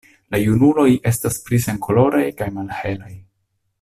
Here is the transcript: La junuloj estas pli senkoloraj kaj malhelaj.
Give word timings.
La 0.35 0.37
junuloj 0.43 0.85
estas 1.11 1.37
pli 1.49 1.59
senkoloraj 1.67 2.25
kaj 2.41 2.49
malhelaj. 2.57 3.13